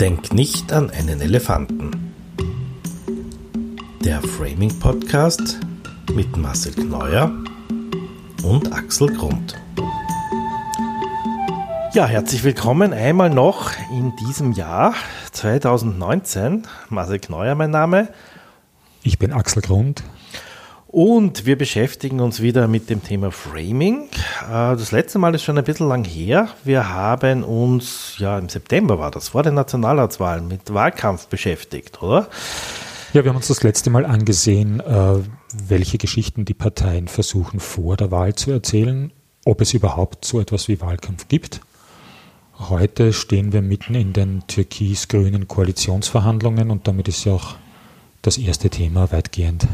[0.00, 2.12] Denk nicht an einen Elefanten.
[4.04, 5.58] Der Framing Podcast
[6.14, 7.32] mit Marcel Kneuer
[8.42, 9.54] und Axel Grund.
[11.92, 14.94] Ja, herzlich willkommen einmal noch in diesem Jahr
[15.32, 16.66] 2019.
[16.90, 18.08] Marcel Kneuer mein Name.
[19.02, 20.02] Ich bin Axel Grund.
[20.88, 24.08] Und wir beschäftigen uns wieder mit dem Thema Framing.
[24.46, 26.48] Äh, das letzte Mal ist schon ein bisschen lang her.
[26.64, 32.28] Wir haben uns, ja, im September war das, vor den Nationalratswahlen mit Wahlkampf beschäftigt, oder?
[33.12, 35.18] Ja, wir haben uns das letzte Mal angesehen, äh,
[35.68, 39.12] welche Geschichten die Parteien versuchen vor der Wahl zu erzählen,
[39.44, 41.60] ob es überhaupt so etwas wie Wahlkampf gibt.
[42.58, 47.56] Heute stehen wir mitten in den türkis-grünen Koalitionsverhandlungen und damit ist ja auch
[48.22, 49.68] das erste Thema weitgehend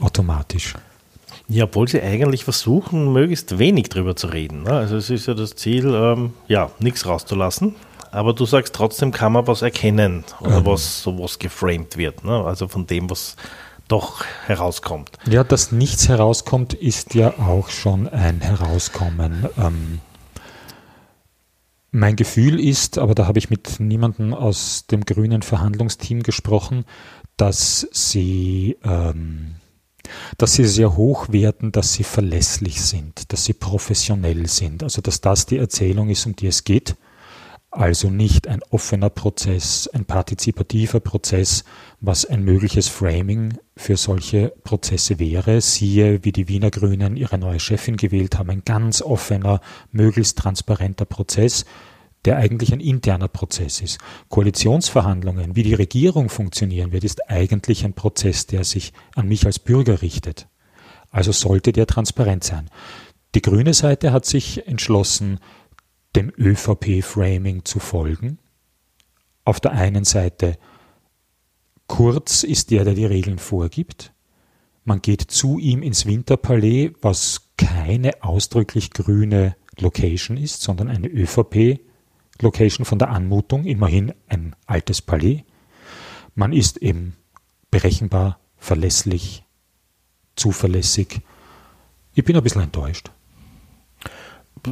[0.00, 0.74] automatisch.
[1.52, 4.62] Ja, obwohl sie eigentlich versuchen, möglichst wenig drüber zu reden.
[4.62, 4.72] Ne?
[4.72, 7.74] Also es ist ja das Ziel, ähm, ja, nichts rauszulassen.
[8.10, 10.66] Aber du sagst, trotzdem kann man was erkennen oder ähm.
[10.66, 12.24] was sowas geframed wird.
[12.24, 12.42] Ne?
[12.42, 13.36] Also von dem, was
[13.86, 15.10] doch herauskommt.
[15.28, 19.46] Ja, dass nichts herauskommt, ist ja auch schon ein Herauskommen.
[19.58, 20.00] Ähm,
[21.90, 26.86] mein Gefühl ist, aber da habe ich mit niemandem aus dem grünen Verhandlungsteam gesprochen,
[27.36, 29.56] dass sie ähm,
[30.38, 34.82] dass sie sehr hoch werden, dass sie verlässlich sind, dass sie professionell sind.
[34.82, 36.96] Also dass das die Erzählung ist, um die es geht.
[37.70, 41.64] Also nicht ein offener Prozess, ein partizipativer Prozess,
[42.02, 45.62] was ein mögliches Framing für solche Prozesse wäre.
[45.62, 51.06] Siehe, wie die Wiener Grünen ihre neue Chefin gewählt haben, ein ganz offener, möglichst transparenter
[51.06, 51.64] Prozess
[52.24, 53.98] der eigentlich ein interner Prozess ist.
[54.28, 59.58] Koalitionsverhandlungen, wie die Regierung funktionieren wird, ist eigentlich ein Prozess, der sich an mich als
[59.58, 60.48] Bürger richtet.
[61.10, 62.70] Also sollte der transparent sein.
[63.34, 65.40] Die grüne Seite hat sich entschlossen,
[66.14, 68.38] dem ÖVP-Framing zu folgen.
[69.44, 70.58] Auf der einen Seite
[71.92, 74.14] Kurz ist der, der die Regeln vorgibt.
[74.84, 81.80] Man geht zu ihm ins Winterpalais, was keine ausdrücklich grüne Location ist, sondern eine ÖVP
[82.42, 85.44] Location von der Anmutung, immerhin ein altes Palais.
[86.34, 87.16] Man ist eben
[87.70, 89.44] berechenbar, verlässlich,
[90.36, 91.20] zuverlässig.
[92.14, 93.10] Ich bin ein bisschen enttäuscht.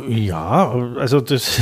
[0.08, 1.58] Ja, also das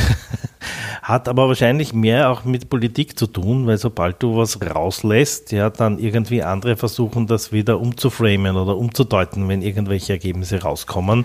[1.02, 5.70] hat aber wahrscheinlich mehr auch mit Politik zu tun, weil sobald du was rauslässt, ja,
[5.70, 11.24] dann irgendwie andere versuchen, das wieder umzuframen oder umzudeuten, wenn irgendwelche Ergebnisse rauskommen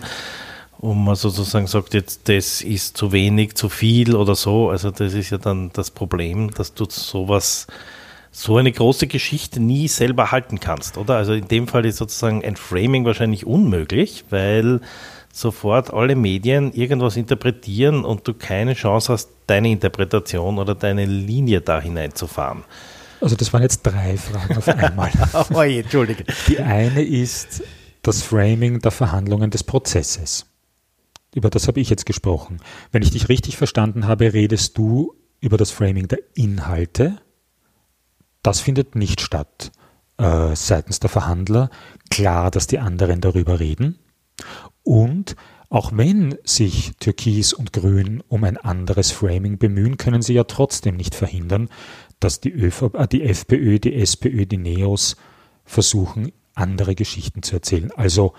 [0.83, 4.69] um man sozusagen sagt, jetzt das ist zu wenig, zu viel oder so.
[4.69, 7.67] Also das ist ja dann das Problem, dass du sowas,
[8.31, 11.15] so eine große Geschichte nie selber halten kannst, oder?
[11.15, 14.81] Also in dem Fall ist sozusagen ein Framing wahrscheinlich unmöglich, weil
[15.31, 21.61] sofort alle Medien irgendwas interpretieren und du keine Chance hast, deine Interpretation oder deine Linie
[21.61, 22.65] da hineinzufahren.
[23.21, 25.11] Also das waren jetzt drei Fragen auf einmal.
[25.53, 26.25] oh je, Entschuldige.
[26.49, 27.63] Die eine ist
[28.01, 30.45] das Framing der Verhandlungen des Prozesses
[31.35, 32.59] über das habe ich jetzt gesprochen.
[32.91, 37.17] Wenn ich dich richtig verstanden habe, redest du über das Framing der Inhalte.
[38.41, 39.71] Das findet nicht statt
[40.17, 41.69] äh, seitens der Verhandler.
[42.09, 43.99] Klar, dass die anderen darüber reden.
[44.83, 45.35] Und
[45.69, 50.95] auch wenn sich Türkis und Grün um ein anderes Framing bemühen, können sie ja trotzdem
[50.95, 51.69] nicht verhindern,
[52.19, 55.15] dass die, ÖV, äh, die FPÖ, die SPÖ, die Neos
[55.65, 57.91] versuchen, andere Geschichten zu erzählen.
[57.91, 58.33] Also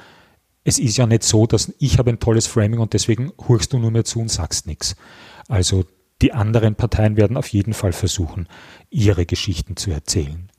[0.64, 3.78] es ist ja nicht so, dass ich habe ein tolles Framing und deswegen hurchst du
[3.78, 4.96] nur mehr zu und sagst nichts.
[5.46, 5.84] Also
[6.22, 8.48] die anderen Parteien werden auf jeden Fall versuchen,
[8.90, 10.50] ihre Geschichten zu erzählen.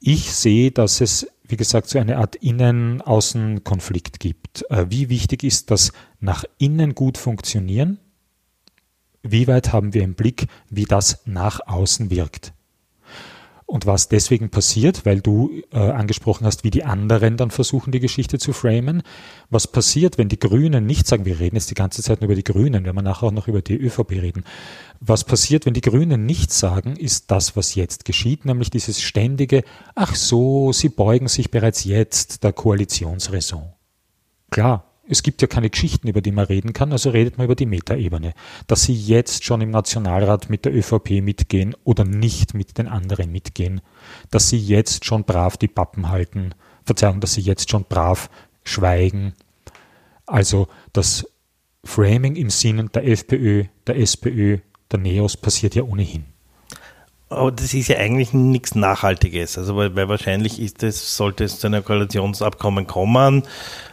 [0.00, 4.64] Ich sehe, dass es, wie gesagt, so eine Art Innen-Außen-Konflikt gibt.
[4.70, 7.98] Äh, wie wichtig ist das nach innen gut funktionieren?
[9.22, 12.52] Wie weit haben wir im Blick, wie das nach außen wirkt?
[13.70, 18.00] Und was deswegen passiert, weil du äh, angesprochen hast, wie die anderen dann versuchen, die
[18.00, 19.02] Geschichte zu framen.
[19.50, 22.34] Was passiert, wenn die Grünen nicht sagen, wir reden jetzt die ganze Zeit nur über
[22.34, 24.44] die Grünen, wenn wir nachher auch noch über die ÖVP reden.
[25.00, 29.64] Was passiert, wenn die Grünen nichts sagen, ist das, was jetzt geschieht, nämlich dieses ständige,
[29.94, 33.74] ach so, sie beugen sich bereits jetzt der Koalitionsraison.
[34.50, 37.54] Klar, es gibt ja keine Geschichten, über die man reden kann, also redet man über
[37.54, 38.34] die Metaebene.
[38.66, 43.32] Dass sie jetzt schon im Nationalrat mit der ÖVP mitgehen oder nicht mit den anderen
[43.32, 43.80] mitgehen,
[44.30, 48.30] dass sie jetzt schon brav die Pappen halten, Verzeihung, dass sie jetzt schon brav
[48.64, 49.34] schweigen.
[50.26, 51.26] Also das
[51.84, 54.58] Framing im Sinne der FPÖ, der SPÖ,
[54.90, 56.26] der NEOS passiert ja ohnehin.
[57.30, 59.58] Aber das ist ja eigentlich nichts Nachhaltiges.
[59.58, 63.42] Also weil, weil wahrscheinlich ist es, sollte es zu einem Koalitionsabkommen kommen,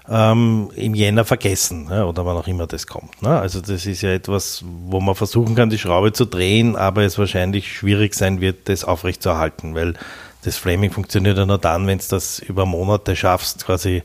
[0.10, 3.22] ähm, im Jänner vergessen, ja, oder wann auch immer das kommt.
[3.22, 3.38] Ne?
[3.38, 7.18] Also das ist ja etwas, wo man versuchen kann, die Schraube zu drehen, aber es
[7.18, 9.96] wahrscheinlich schwierig sein wird, das aufrechtzuerhalten, weil
[10.44, 14.04] das Framing funktioniert ja nur dann, wenn es das über Monate schaffst, quasi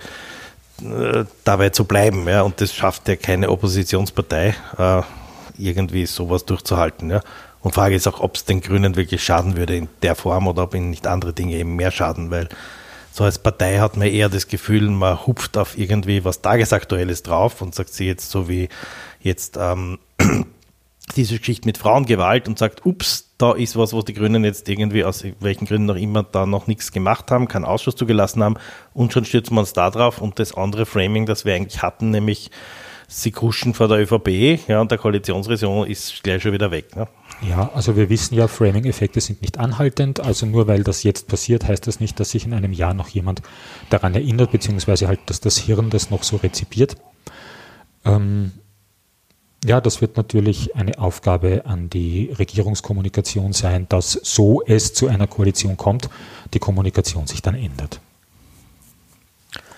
[0.83, 2.27] äh, dabei zu bleiben.
[2.27, 2.43] Ja?
[2.43, 5.03] Und das schafft ja keine Oppositionspartei, äh,
[5.59, 7.11] irgendwie sowas durchzuhalten.
[7.11, 7.21] Ja?
[7.63, 10.63] Und Frage ist auch, ob es den Grünen wirklich schaden würde in der Form oder
[10.65, 12.49] ob ihnen nicht andere Dinge eben mehr schaden, weil
[13.13, 17.61] so als Partei hat man eher das Gefühl, man hupft auf irgendwie was Tagesaktuelles drauf
[17.61, 18.69] und sagt sie jetzt so wie
[19.21, 19.99] jetzt ähm,
[21.17, 25.05] diese Geschichte mit Frauengewalt und sagt, ups, da ist was, wo die Grünen jetzt irgendwie
[25.05, 28.57] aus welchen Gründen auch immer da noch nichts gemacht haben, keinen Ausschuss zugelassen haben
[28.95, 32.11] und schon stürzen wir uns da drauf und das andere Framing, das wir eigentlich hatten,
[32.11, 32.51] nämlich
[33.09, 36.95] sie kuschen vor der ÖVP ja, und der Koalitionsregion ist gleich schon wieder weg.
[36.95, 37.09] Ne?
[37.43, 40.21] Ja, also wir wissen ja, Framing-Effekte sind nicht anhaltend.
[40.21, 43.09] Also nur weil das jetzt passiert, heißt das nicht, dass sich in einem Jahr noch
[43.09, 43.41] jemand
[43.89, 46.97] daran erinnert, beziehungsweise halt, dass das Hirn das noch so rezipiert.
[48.05, 48.53] Ähm,
[49.65, 55.27] ja, das wird natürlich eine Aufgabe an die Regierungskommunikation sein, dass so es zu einer
[55.27, 56.09] Koalition kommt,
[56.55, 58.01] die Kommunikation sich dann ändert.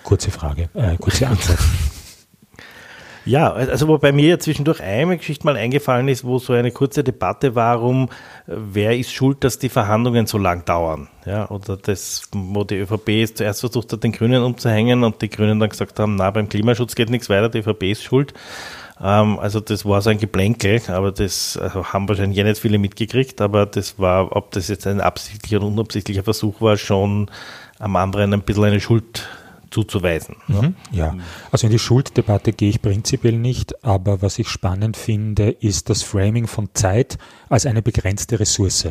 [0.05, 1.59] Kurze Frage, äh, kurze Antwort.
[3.25, 7.05] Ja, also wo bei mir zwischendurch eine Geschichte mal eingefallen ist, wo so eine kurze
[7.05, 8.09] Debatte war um,
[8.47, 11.09] wer ist schuld, dass die Verhandlungen so lang dauern.
[11.25, 15.31] Ja, oder das, wo die ÖVP jetzt zuerst versucht hat, den Grünen umzuhängen und die
[15.31, 18.35] Grünen dann gesagt haben, na, beim Klimaschutz geht nichts weiter, die ÖVP ist schuld.
[19.01, 22.79] Ähm, also das war so ein Geplänkel, aber das also haben wahrscheinlich ja nicht viele
[22.79, 27.31] mitgekriegt, aber das war, ob das jetzt ein absichtlicher oder unabsichtlicher Versuch war, schon
[27.79, 29.29] am anderen ein bisschen eine Schuld
[29.73, 30.37] zuzuweisen.
[30.47, 31.17] Mhm, ja,
[31.51, 36.03] also in die Schulddebatte gehe ich prinzipiell nicht, aber was ich spannend finde, ist das
[36.03, 38.89] Framing von Zeit als eine begrenzte Ressource.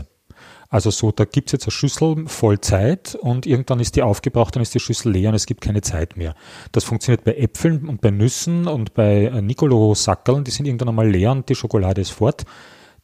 [0.72, 4.56] Also so, da gibt es jetzt eine Schüssel voll Zeit und irgendwann ist die aufgebraucht,
[4.56, 6.34] dann ist die Schüssel leer und es gibt keine Zeit mehr.
[6.72, 11.10] Das funktioniert bei Äpfeln und bei Nüssen und bei äh, Nicolo-Sackerln, die sind irgendwann einmal
[11.10, 12.46] leer und die Schokolade ist fort.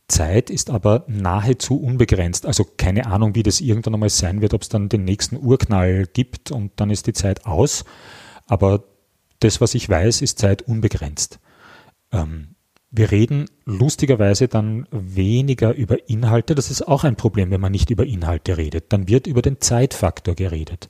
[0.07, 2.45] Zeit ist aber nahezu unbegrenzt.
[2.45, 6.05] Also keine Ahnung, wie das irgendwann einmal sein wird, ob es dann den nächsten Urknall
[6.05, 7.83] gibt und dann ist die Zeit aus.
[8.45, 8.85] Aber
[9.39, 11.39] das, was ich weiß, ist Zeit unbegrenzt.
[12.11, 12.55] Ähm,
[12.89, 16.55] wir reden lustigerweise dann weniger über Inhalte.
[16.55, 18.93] Das ist auch ein Problem, wenn man nicht über Inhalte redet.
[18.93, 20.89] Dann wird über den Zeitfaktor geredet.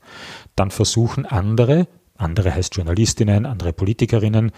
[0.56, 4.52] Dann versuchen andere, andere heißt Journalistinnen, andere Politikerinnen,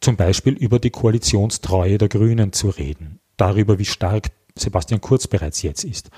[0.00, 3.18] zum Beispiel über die Koalitionstreue der Grünen zu reden.
[3.40, 6.10] Darüber, wie stark Sebastian Kurz bereits jetzt ist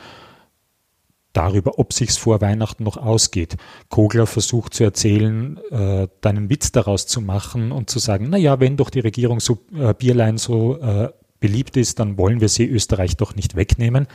[1.32, 3.56] darüber, ob sich's vor Weihnachten noch ausgeht.
[3.88, 8.60] Kogler versucht zu erzählen, äh, deinen Witz daraus zu machen und zu sagen, na ja,
[8.60, 11.10] wenn doch die Regierung so äh, Bierlein so äh,
[11.40, 14.06] beliebt ist, dann wollen wir sie Österreich doch nicht wegnehmen.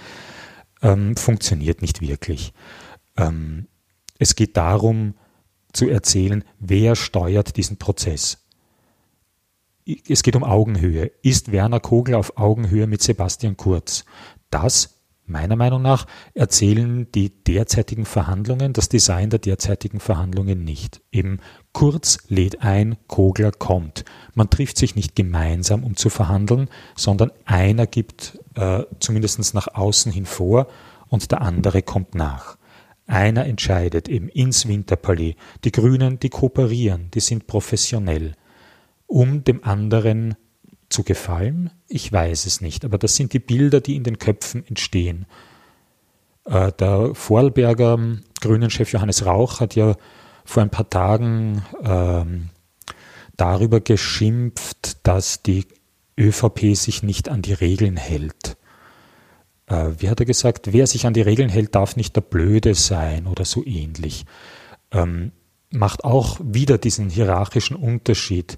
[0.82, 2.54] Ähm, funktioniert nicht wirklich.
[3.18, 3.68] Ähm,
[4.20, 5.16] es geht darum
[5.74, 8.47] zu erzählen, wer steuert diesen Prozess.
[10.10, 11.12] Es geht um Augenhöhe.
[11.22, 14.04] Ist Werner Kogler auf Augenhöhe mit Sebastian Kurz?
[14.50, 14.98] Das
[15.30, 21.02] Meiner Meinung nach erzählen die derzeitigen Verhandlungen, das Design der derzeitigen Verhandlungen nicht.
[21.12, 21.40] Eben
[21.74, 24.06] Kurz lädt ein, Kogler kommt.
[24.36, 30.14] Man trifft sich nicht gemeinsam, um zu verhandeln, sondern einer gibt äh, zumindest nach außen
[30.14, 30.68] hin vor
[31.10, 32.58] und der andere kommt nach.
[33.06, 35.36] Einer entscheidet eben ins Winterpalais.
[35.66, 38.34] Die Grünen, die kooperieren, die sind professionell,
[39.08, 40.36] um dem anderen
[40.90, 41.72] zu gefallen?
[41.88, 45.26] Ich weiß es nicht, aber das sind die Bilder, die in den Köpfen entstehen.
[46.46, 49.96] Äh, der Vorarlberger ähm, Grünen-Chef Johannes Rauch hat ja
[50.46, 52.50] vor ein paar Tagen ähm,
[53.36, 55.66] darüber geschimpft, dass die
[56.18, 58.58] ÖVP sich nicht an die Regeln hält.
[59.68, 60.74] Äh, wie hat er gesagt?
[60.74, 64.26] Wer sich an die Regeln hält, darf nicht der Blöde sein oder so ähnlich.
[64.92, 65.32] Ähm,
[65.70, 68.58] macht auch wieder diesen hierarchischen Unterschied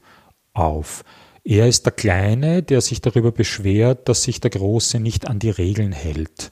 [0.53, 1.03] auf.
[1.43, 5.49] Er ist der Kleine, der sich darüber beschwert, dass sich der Große nicht an die
[5.49, 6.51] Regeln hält.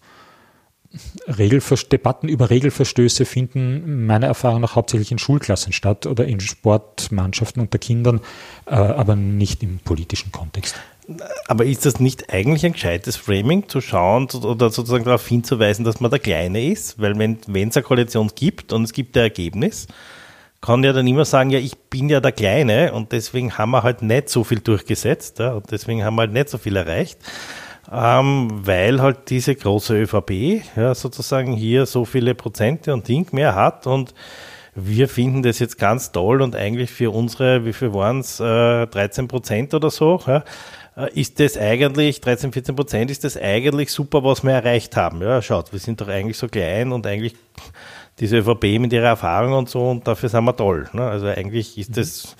[1.28, 7.78] Debatten über Regelverstöße finden meiner Erfahrung nach hauptsächlich in Schulklassen statt oder in Sportmannschaften unter
[7.78, 8.22] Kindern,
[8.66, 10.76] äh, aber nicht im politischen Kontext.
[11.48, 16.02] Aber ist das nicht eigentlich ein gescheites Framing, zu schauen oder sozusagen darauf hinzuweisen, dass
[16.02, 17.00] man der Kleine ist?
[17.00, 17.38] Weil wenn
[17.70, 19.88] es eine Koalition gibt und es gibt ein Ergebnis,
[20.62, 23.84] kann ja dann immer sagen, ja, ich bin ja der Kleine und deswegen haben wir
[23.84, 27.20] halt nicht so viel durchgesetzt ja, und deswegen haben wir halt nicht so viel erreicht,
[27.92, 33.56] ähm, weil halt diese große ÖVP ja, sozusagen hier so viele Prozente und Ding mehr
[33.56, 34.14] hat und
[34.80, 38.86] wir finden das jetzt ganz toll und eigentlich für unsere, wie viel waren es, äh,
[38.88, 40.44] 13 Prozent oder so, ja,
[40.96, 45.22] äh, ist das eigentlich, 13, 14 Prozent, ist das eigentlich super, was wir erreicht haben.
[45.22, 47.36] Ja, schaut, wir sind doch eigentlich so klein und eigentlich
[48.20, 50.90] diese ÖVP mit ihrer Erfahrung und so und dafür sind wir toll.
[50.94, 51.04] Ne?
[51.04, 52.36] Also eigentlich ist das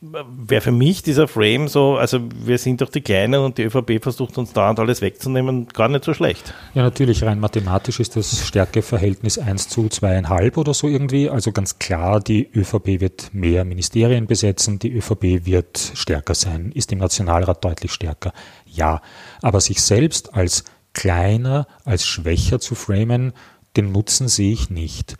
[0.00, 4.02] wäre für mich dieser Frame so, also wir sind doch die Kleinen und die ÖVP
[4.02, 6.54] versucht uns dauernd alles wegzunehmen, gar nicht so schlecht.
[6.72, 11.28] Ja, natürlich, rein mathematisch ist das Stärkeverhältnis 1 zu 2,5 oder so irgendwie.
[11.28, 16.92] Also ganz klar, die ÖVP wird mehr Ministerien besetzen, die ÖVP wird stärker sein, ist
[16.92, 18.32] im Nationalrat deutlich stärker.
[18.66, 19.02] Ja,
[19.42, 23.32] aber sich selbst als kleiner, als schwächer zu framen,
[23.76, 25.16] den Nutzen sehe ich nicht.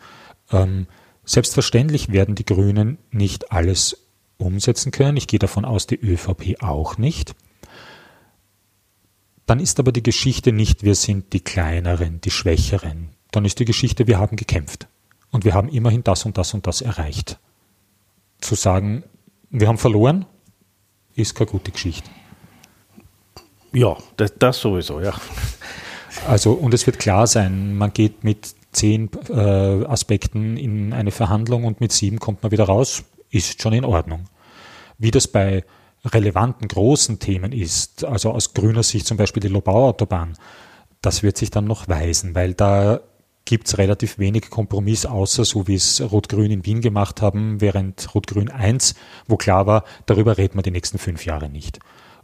[0.51, 0.87] Ähm,
[1.23, 5.17] selbstverständlich werden die Grünen nicht alles umsetzen können.
[5.17, 7.35] Ich gehe davon aus, die ÖVP auch nicht.
[9.45, 13.09] Dann ist aber die Geschichte nicht, wir sind die Kleineren, die Schwächeren.
[13.31, 14.87] Dann ist die Geschichte, wir haben gekämpft.
[15.31, 17.39] Und wir haben immerhin das und das und das erreicht.
[18.39, 19.03] Zu sagen,
[19.49, 20.25] wir haben verloren,
[21.15, 22.09] ist keine gute Geschichte.
[23.73, 25.13] Ja, das, das sowieso, ja.
[26.27, 31.65] Also, und es wird klar sein, man geht mit zehn äh, Aspekten in eine Verhandlung
[31.65, 34.25] und mit sieben kommt man wieder raus, ist schon in Ordnung.
[34.97, 35.63] Wie das bei
[36.05, 40.37] relevanten großen Themen ist, also aus grüner Sicht zum Beispiel die Lobau-Autobahn,
[41.01, 43.01] das wird sich dann noch weisen, weil da
[43.45, 48.13] gibt es relativ wenig Kompromiss, außer so wie es Rot-Grün in Wien gemacht haben, während
[48.13, 48.95] Rot-Grün 1,
[49.27, 51.79] wo klar war, darüber reden wir die nächsten fünf Jahre nicht.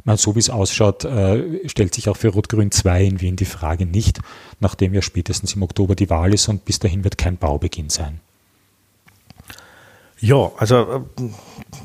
[0.07, 3.43] Man, so wie es ausschaut, äh, stellt sich auch für Rot-Grün 2 in Wien die
[3.43, 4.21] Frage nicht,
[4.61, 8.21] nachdem ja spätestens im Oktober die Wahl ist und bis dahin wird kein Baubeginn sein.
[10.21, 10.75] Ja, also
[11.19, 11.23] äh,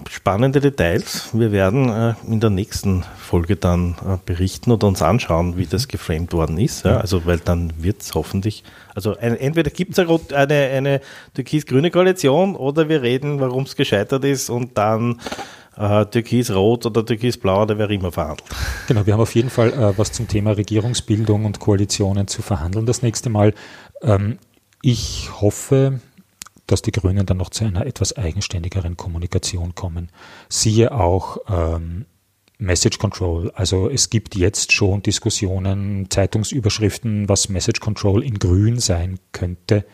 [0.08, 1.30] spannende Details.
[1.32, 5.88] Wir werden äh, in der nächsten Folge dann äh, berichten oder uns anschauen, wie das
[5.88, 6.84] geframed worden ist.
[6.84, 6.98] Ja?
[6.98, 8.62] Also, weil dann wird es hoffentlich,
[8.94, 11.00] also ein, entweder gibt es eine, eine
[11.34, 15.20] türkis-grüne Koalition oder wir reden, warum es gescheitert ist und dann
[15.76, 18.44] äh, türkis-rot oder türkis-blau oder wer immer verhandelt.
[18.88, 22.86] Genau, wir haben auf jeden Fall äh, was zum Thema Regierungsbildung und Koalitionen zu verhandeln
[22.86, 23.54] das nächste Mal.
[24.02, 24.38] Ähm,
[24.82, 26.00] ich hoffe,
[26.66, 30.10] dass die Grünen dann noch zu einer etwas eigenständigeren Kommunikation kommen.
[30.48, 32.06] Siehe auch ähm,
[32.58, 33.50] Message Control.
[33.54, 39.84] Also es gibt jetzt schon Diskussionen, Zeitungsüberschriften, was Message Control in Grün sein könnte.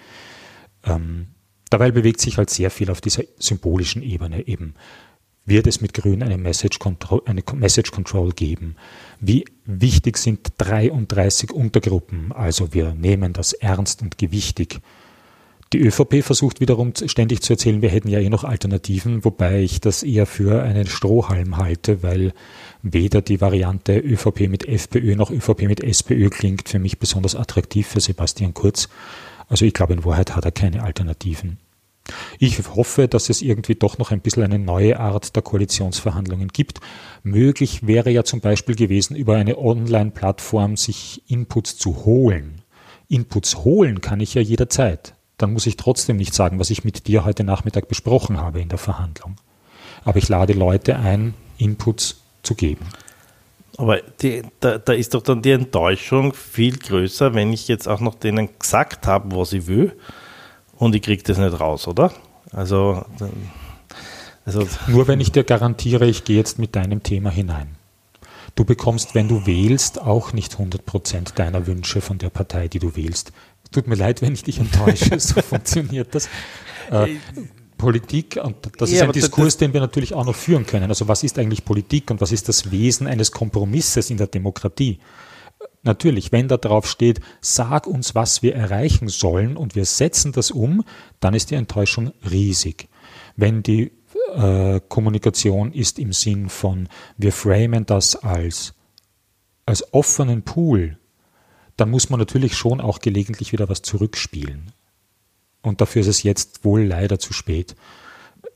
[0.84, 1.28] Ähm,
[1.70, 4.74] dabei bewegt sich halt sehr viel auf dieser symbolischen Ebene eben.
[5.48, 8.76] Wird es mit Grün eine Message Control, eine Message Control geben?
[9.18, 12.32] Wie wichtig sind 33 Untergruppen?
[12.32, 14.80] Also wir nehmen das ernst und gewichtig.
[15.72, 19.80] Die ÖVP versucht wiederum ständig zu erzählen, wir hätten ja eh noch Alternativen, wobei ich
[19.80, 22.34] das eher für einen Strohhalm halte, weil
[22.82, 27.86] weder die Variante ÖVP mit FPÖ noch ÖVP mit SPÖ klingt für mich besonders attraktiv
[27.86, 28.90] für Sebastian Kurz.
[29.48, 31.56] Also ich glaube, in Wahrheit hat er keine Alternativen.
[32.38, 36.80] Ich hoffe, dass es irgendwie doch noch ein bisschen eine neue Art der Koalitionsverhandlungen gibt.
[37.22, 42.62] Möglich wäre ja zum Beispiel gewesen, über eine Online-Plattform sich Inputs zu holen.
[43.08, 47.06] Inputs holen kann ich ja jederzeit dann muss ich trotzdem nicht sagen, was ich mit
[47.06, 49.36] dir heute Nachmittag besprochen habe in der Verhandlung.
[50.04, 52.86] Aber ich lade Leute ein, Inputs zu geben.
[53.76, 58.00] Aber die, da, da, ist doch dann die Enttäuschung viel größer, wenn ich jetzt auch
[58.00, 59.96] noch denen gesagt habe, was ich will
[60.78, 62.12] und ich kriege das nicht raus, oder?
[62.52, 63.04] Also,
[64.44, 67.76] also Nur wenn ich dir garantiere, ich gehe jetzt mit deinem Thema hinein.
[68.54, 72.96] Du bekommst, wenn du wählst, auch nicht 100% deiner Wünsche von der Partei, die du
[72.96, 73.32] wählst.
[73.70, 76.28] Tut mir leid, wenn ich dich enttäusche, so funktioniert das.
[76.90, 77.16] Äh,
[77.76, 80.90] Politik, und das ja, ist ein Diskurs, den wir natürlich auch noch führen können.
[80.90, 84.98] Also was ist eigentlich Politik und was ist das Wesen eines Kompromisses in der Demokratie?
[85.82, 90.50] Natürlich, wenn da drauf steht, sag uns, was wir erreichen sollen und wir setzen das
[90.50, 90.84] um,
[91.20, 92.88] dann ist die Enttäuschung riesig.
[93.36, 93.92] Wenn die
[94.34, 98.74] äh, Kommunikation ist im Sinn von, wir framen das als,
[99.66, 100.98] als offenen Pool,
[101.76, 104.72] dann muss man natürlich schon auch gelegentlich wieder was zurückspielen.
[105.62, 107.76] Und dafür ist es jetzt wohl leider zu spät.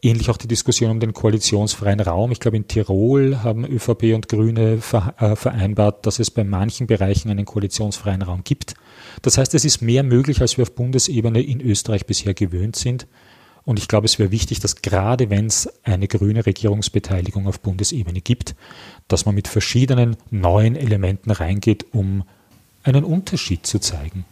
[0.05, 2.33] Ähnlich auch die Diskussion um den koalitionsfreien Raum.
[2.33, 7.31] Ich glaube, in Tirol haben ÖVP und Grüne äh, vereinbart, dass es bei manchen Bereichen
[7.31, 8.75] einen koalitionsfreien Raum gibt.
[9.23, 13.07] Das heißt, es ist mehr möglich, als wir auf Bundesebene in Österreich bisher gewöhnt sind.
[13.65, 18.21] Und ich glaube, es wäre wichtig, dass gerade wenn es eine grüne Regierungsbeteiligung auf Bundesebene
[18.21, 18.57] gibt,
[19.07, 22.25] dass man mit verschiedenen neuen Elementen reingeht, um
[22.83, 24.25] einen Unterschied zu zeigen.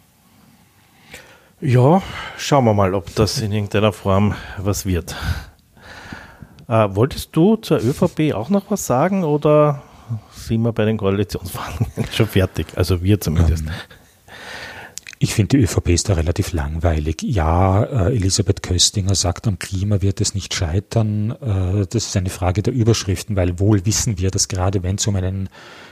[1.61, 2.03] Ja,
[2.39, 5.15] schauen wir mal, ob das in irgendeiner Form was wird.
[6.71, 9.83] Äh, wolltest du zur ÖVP auch noch was sagen oder
[10.33, 12.67] sind wir bei den Koalitionsverhandlungen schon fertig?
[12.77, 13.65] Also wir zumindest.
[13.65, 13.73] Ähm,
[15.23, 17.23] Ich finde, die ÖVP ist da relativ langweilig.
[17.23, 21.33] Ja, äh, Elisabeth Köstinger sagt, am Klima wird es nicht scheitern.
[21.33, 25.07] Äh, das ist eine Frage der Überschriften, weil wohl wissen wir, dass gerade wenn es
[25.07, 25.51] um einen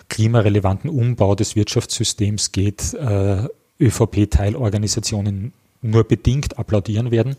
[0.09, 3.49] klimarelevanten Umbau des Wirtschaftssystems geht, äh,
[3.81, 7.37] ÖVP-Teilorganisationen nur bedingt applaudieren werden.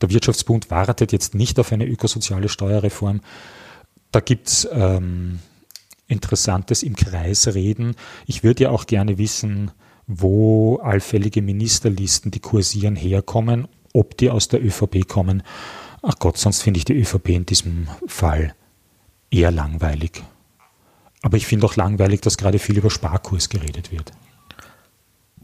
[0.00, 3.20] Der Wirtschaftsbund wartet jetzt nicht auf eine ökosoziale Steuerreform.
[4.12, 5.40] Da gibt's ähm,
[6.06, 7.94] Interessantes im Kreisreden.
[8.26, 9.70] Ich würde ja auch gerne wissen,
[10.06, 15.42] wo allfällige Ministerlisten, die kursieren, herkommen, ob die aus der ÖVP kommen.
[16.02, 18.54] Ach Gott, sonst finde ich die ÖVP in diesem Fall
[19.30, 20.22] eher langweilig.
[21.22, 24.12] Aber ich finde auch langweilig, dass gerade viel über Sparkurs geredet wird.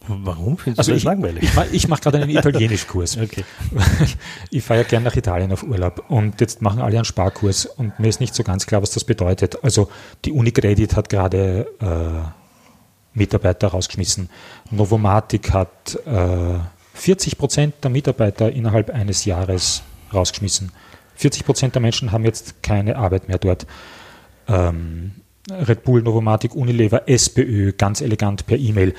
[0.07, 1.43] Warum findest also du das ich, langweilig?
[1.43, 3.17] Ich, ich mache gerade einen Italienischkurs.
[3.23, 3.45] okay.
[4.51, 7.99] Ich fahre ja gern nach Italien auf Urlaub und jetzt machen alle einen Sparkurs und
[7.99, 9.65] mir ist nicht so ganz klar, was das bedeutet.
[9.65, 9.89] Also
[10.25, 14.29] die Unicredit hat gerade äh, Mitarbeiter rausgeschmissen.
[14.71, 16.59] Novomatic hat äh,
[16.95, 19.83] 40 Prozent der Mitarbeiter innerhalb eines Jahres
[20.13, 20.73] rausgeschmissen.
[21.17, 23.67] 40 Prozent der Menschen haben jetzt keine Arbeit mehr dort.
[24.49, 25.13] Ähm,
[25.51, 28.95] Red Bull, Novomatic, Unilever, SPÖ, ganz elegant per E-Mail.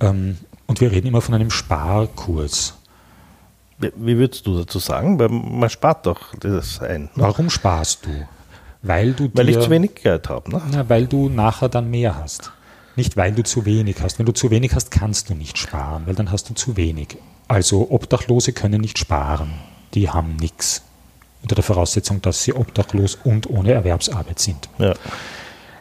[0.00, 2.74] Ähm, und wir reden immer von einem Sparkurs.
[3.78, 5.18] Wie würdest du dazu sagen?
[5.18, 7.04] Weil man spart doch das ein.
[7.04, 7.10] Ne?
[7.16, 8.10] Warum sparst du?
[8.82, 10.50] Weil du Weil dir, ich zu wenig Geld habe.
[10.50, 10.84] Ne?
[10.88, 12.52] weil du nachher dann mehr hast.
[12.96, 14.18] Nicht, weil du zu wenig hast.
[14.18, 17.16] Wenn du zu wenig hast, kannst du nicht sparen, weil dann hast du zu wenig.
[17.48, 19.54] Also Obdachlose können nicht sparen.
[19.94, 20.82] Die haben nichts.
[21.42, 24.68] Unter der Voraussetzung, dass sie obdachlos und ohne Erwerbsarbeit sind.
[24.78, 24.94] Ja.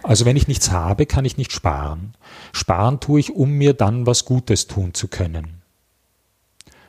[0.03, 2.15] Also wenn ich nichts habe, kann ich nicht sparen.
[2.53, 5.61] Sparen tue ich, um mir dann was Gutes tun zu können.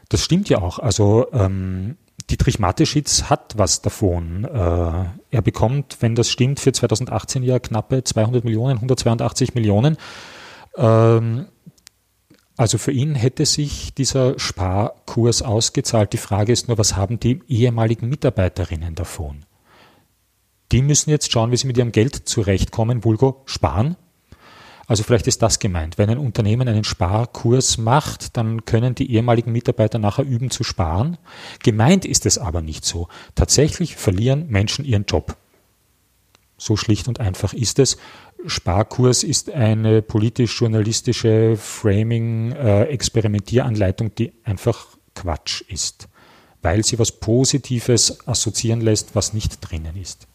[0.09, 0.79] Das stimmt ja auch.
[0.79, 1.97] Also ähm,
[2.31, 4.45] Dietrich Mateschitz hat was davon.
[4.45, 9.97] Äh, er bekommt, wenn das stimmt, für 2018 ja knappe 200 Millionen, 182 Millionen.
[10.77, 11.47] Ähm,
[12.57, 16.13] also für ihn hätte sich dieser Sparkurs ausgezahlt.
[16.13, 19.45] Die Frage ist nur, was haben die ehemaligen Mitarbeiterinnen davon?
[20.73, 23.97] Die müssen jetzt schauen, wie sie mit ihrem Geld zurechtkommen, vulgo sparen
[24.91, 25.99] also vielleicht ist das gemeint.
[25.99, 31.17] Wenn ein Unternehmen einen Sparkurs macht, dann können die ehemaligen Mitarbeiter nachher üben zu sparen.
[31.63, 33.07] Gemeint ist es aber nicht so.
[33.37, 35.37] Tatsächlich verlieren Menschen ihren Job.
[36.59, 37.99] So schlicht und einfach ist es.
[38.47, 46.09] Sparkurs ist eine politisch-journalistische Framing-Experimentieranleitung, die einfach Quatsch ist,
[46.63, 50.27] weil sie was Positives assoziieren lässt, was nicht drinnen ist.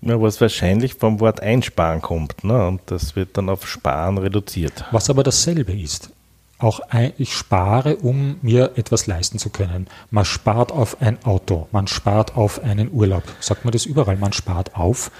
[0.00, 2.42] Ja, was wahrscheinlich vom Wort einsparen kommt.
[2.44, 2.66] Ne?
[2.66, 4.84] Und das wird dann auf Sparen reduziert.
[4.90, 6.10] Was aber dasselbe ist.
[6.58, 9.88] Auch ein, ich spare, um mir etwas leisten zu können.
[10.10, 13.24] Man spart auf ein Auto, man spart auf einen Urlaub.
[13.40, 15.10] Sagt man das überall, man spart auf.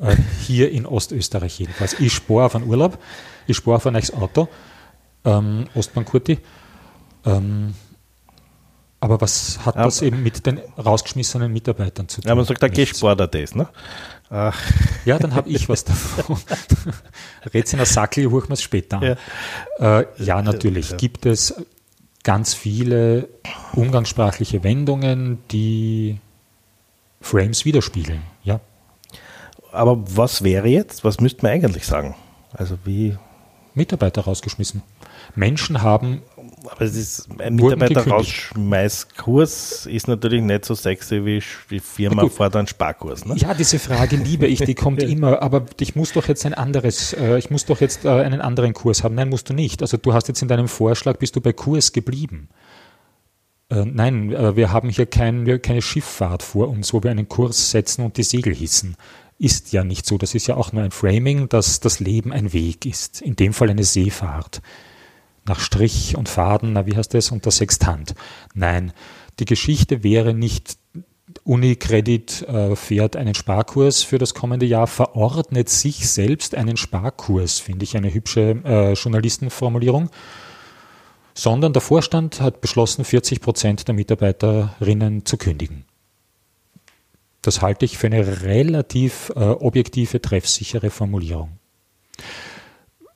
[0.00, 1.98] Äh, hier in Ostösterreich jedenfalls.
[1.98, 2.98] Ich spare auf einen Urlaub,
[3.46, 4.48] ich spare auf ein neues Auto.
[5.24, 6.38] Ähm, Ostbank Kurti.
[7.24, 7.74] Ähm,
[9.02, 12.28] aber was hat das eben mit den rausgeschmissenen Mitarbeitern zu tun?
[12.28, 13.66] Ja, man sagt, da gespart das, ne?
[14.30, 14.56] Ach.
[15.04, 16.38] Ja, dann habe ich was davon.
[17.52, 19.16] Der Sackel, hoch wir es später an.
[19.80, 20.96] Ja, äh, ja natürlich ja.
[20.98, 21.52] gibt es
[22.22, 23.28] ganz viele
[23.72, 26.20] umgangssprachliche Wendungen, die
[27.20, 28.22] Frames widerspiegeln.
[28.44, 28.60] Ja.
[29.72, 31.02] Aber was wäre jetzt?
[31.02, 32.14] Was müsste man eigentlich sagen?
[32.52, 33.16] Also wie
[33.74, 34.82] Mitarbeiter rausgeschmissen.
[35.34, 36.22] Menschen haben.
[36.70, 42.66] Aber es ist ein Mitarbeiter-Rausschmeißkurs ist natürlich nicht so sexy wie die Firma fordert einen
[42.66, 43.24] Sparkurs.
[43.24, 43.36] Ne?
[43.36, 45.40] Ja, diese Frage liebe ich, die kommt immer.
[45.42, 48.72] Aber ich muss doch jetzt ein anderes, äh, ich muss doch jetzt äh, einen anderen
[48.74, 49.14] Kurs haben.
[49.14, 49.82] Nein, musst du nicht.
[49.82, 52.48] Also du hast jetzt in deinem Vorschlag, bist du bei Kurs geblieben.
[53.68, 58.04] Äh, nein, wir haben hier kein, keine Schifffahrt vor uns, wo wir einen Kurs setzen
[58.04, 58.96] und die Segel hissen
[59.38, 60.18] ist ja nicht so.
[60.18, 63.20] Das ist ja auch nur ein Framing, dass das Leben ein Weg ist.
[63.20, 64.62] In dem Fall eine Seefahrt.
[65.46, 68.14] Nach Strich und Faden, na wie heißt das, und der Sextant.
[68.54, 68.92] Nein,
[69.38, 70.76] die Geschichte wäre nicht
[71.44, 77.84] Unicredit äh, fährt einen Sparkurs für das kommende Jahr, verordnet sich selbst einen Sparkurs, finde
[77.84, 80.10] ich eine hübsche äh, Journalistenformulierung,
[81.34, 85.84] sondern der Vorstand hat beschlossen, 40 Prozent der Mitarbeiterinnen zu kündigen.
[87.40, 91.58] Das halte ich für eine relativ äh, objektive, treffsichere Formulierung.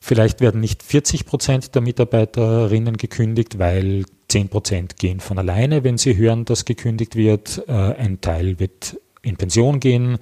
[0.07, 5.99] Vielleicht werden nicht 40 Prozent der Mitarbeiterinnen gekündigt, weil 10 Prozent gehen von alleine, wenn
[5.99, 7.64] sie hören, dass gekündigt wird.
[7.66, 10.19] Äh, ein Teil wird in Pension gehen.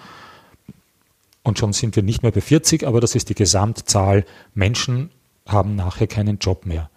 [1.43, 4.25] Und schon sind wir nicht mehr bei 40, aber das ist die Gesamtzahl.
[4.55, 5.11] Menschen
[5.45, 6.89] haben nachher keinen Job mehr.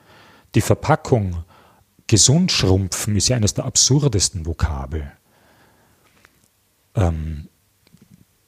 [0.55, 1.43] Die Verpackung
[2.07, 5.11] gesund schrumpfen ist ja eines der absurdesten Vokabel.
[6.95, 7.49] Ähm,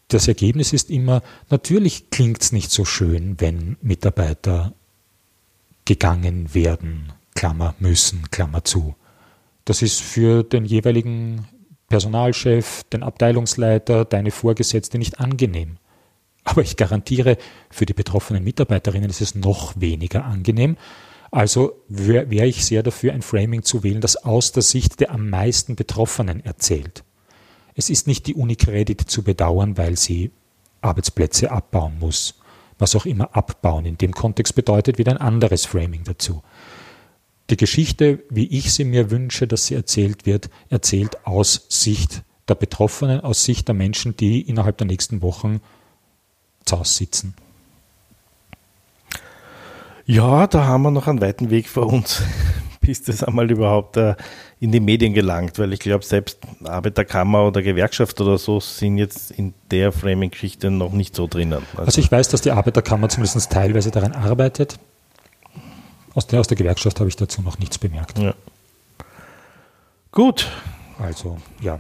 [0.09, 4.73] das Ergebnis ist immer, natürlich klingt es nicht so schön, wenn Mitarbeiter
[5.85, 7.13] gegangen werden.
[7.35, 8.95] Klammer müssen, Klammer zu.
[9.65, 11.47] Das ist für den jeweiligen
[11.87, 15.77] Personalchef, den Abteilungsleiter, deine Vorgesetzte nicht angenehm.
[16.43, 17.37] Aber ich garantiere,
[17.69, 20.75] für die betroffenen Mitarbeiterinnen ist es noch weniger angenehm.
[21.31, 25.11] Also wäre wär ich sehr dafür, ein Framing zu wählen, das aus der Sicht der
[25.11, 27.03] am meisten Betroffenen erzählt.
[27.79, 30.31] Es ist nicht die Unicredit zu bedauern, weil sie
[30.81, 32.37] Arbeitsplätze abbauen muss.
[32.77, 36.43] Was auch immer abbauen in dem Kontext bedeutet wieder ein anderes Framing dazu.
[37.49, 42.55] Die Geschichte, wie ich sie mir wünsche, dass sie erzählt wird, erzählt aus Sicht der
[42.55, 45.61] Betroffenen, aus Sicht der Menschen, die innerhalb der nächsten Wochen
[46.65, 47.33] zu Hause sitzen.
[50.05, 52.23] Ja, da haben wir noch einen weiten Weg vor uns,
[52.81, 54.15] bis das einmal überhaupt äh,
[54.61, 59.31] in die Medien gelangt, weil ich glaube, selbst Arbeiterkammer oder Gewerkschaft oder so sind jetzt
[59.31, 61.63] in der Framing-Geschichte noch nicht so drinnen.
[61.71, 64.77] Also, also, ich weiß, dass die Arbeiterkammer zumindest teilweise daran arbeitet.
[66.13, 68.17] Aus der, aus der Gewerkschaft habe ich dazu noch nichts bemerkt.
[68.19, 68.33] Ja.
[70.11, 70.47] Gut.
[70.97, 71.79] Also, ja.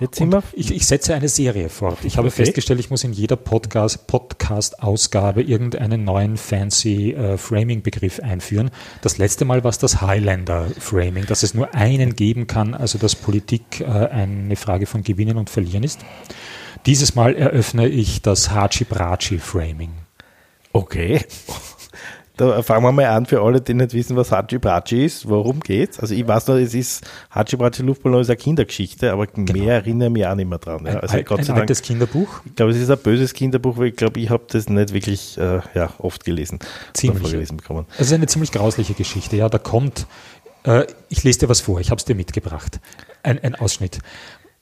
[0.00, 1.98] Jetzt sind wir ich, ich, setze eine Serie fort.
[2.04, 2.44] Ich habe okay.
[2.44, 8.70] festgestellt, ich muss in jeder Podcast-Ausgabe Podcast irgendeinen neuen fancy äh, Framing-Begriff einführen.
[9.02, 13.16] Das letzte Mal war es das Highlander-Framing, dass es nur einen geben kann, also dass
[13.16, 16.00] Politik äh, eine Frage von Gewinnen und Verlieren ist.
[16.86, 19.90] Dieses Mal eröffne ich das Hachi-Brachi-Framing.
[20.72, 21.22] Okay.
[22.38, 25.28] Da fangen wir mal an für alle, die nicht wissen, was Hachi Brachi ist.
[25.28, 25.98] Worum geht's?
[25.98, 29.52] Also ich weiß noch, es ist Hachi Brachi Luftballon ist eine Kindergeschichte, aber genau.
[29.52, 30.86] mehr erinnere ich mich auch nicht mehr dran.
[30.86, 31.00] Ja.
[31.00, 32.28] Also ein, Gott sei ein altes Kinderbuch?
[32.44, 35.36] Ich glaube, es ist ein böses Kinderbuch, weil ich glaube, ich habe das nicht wirklich
[35.36, 36.60] äh, ja, oft gelesen.
[36.92, 37.22] Ziemlich.
[37.22, 37.86] Vorgelesen bekommen.
[37.94, 39.36] Es ist eine ziemlich grausliche Geschichte.
[39.36, 40.06] Ja, da kommt,
[40.62, 42.78] äh, ich lese dir was vor, ich habe es dir mitgebracht.
[43.24, 43.98] Ein, ein Ausschnitt.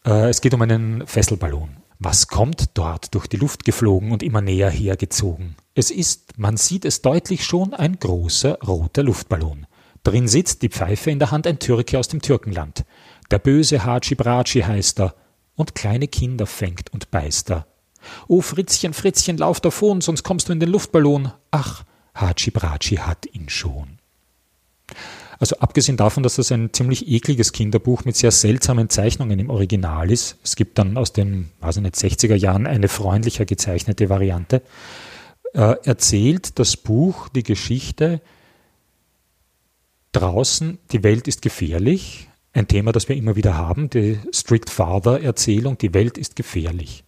[0.06, 1.76] Äh, es geht um einen Fesselballon.
[1.98, 5.56] Was kommt dort durch die Luft geflogen und immer näher hergezogen?
[5.78, 9.66] Es ist, man sieht es deutlich schon, ein großer roter Luftballon.
[10.04, 12.86] Drin sitzt die Pfeife in der Hand ein Türke aus dem Türkenland.
[13.30, 15.14] Der böse Haji Braci heißt er.
[15.54, 17.66] Und kleine Kinder fängt und beißt er.
[18.26, 21.30] O Fritzchen, Fritzchen, lauf davon, sonst kommst du in den Luftballon.
[21.50, 21.84] Ach,
[22.14, 23.98] Haji Braci hat ihn schon.
[25.38, 30.10] Also abgesehen davon, dass das ein ziemlich ekliges Kinderbuch mit sehr seltsamen Zeichnungen im Original
[30.10, 30.38] ist.
[30.42, 34.62] Es gibt dann aus den, weiß ich nicht, 60er Jahren eine freundlicher gezeichnete Variante.
[35.56, 38.20] Äh, erzählt das Buch die Geschichte
[40.12, 42.28] draußen, die Welt ist gefährlich.
[42.52, 47.04] Ein Thema, das wir immer wieder haben, die Strict Father Erzählung, die Welt ist gefährlich.